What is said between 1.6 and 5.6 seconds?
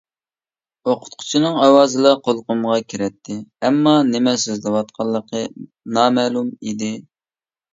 ئاۋازىلا قۇلىقىمغا كىرەتتى، ئەمما نېمە سۆزلەۋاتقانلىقى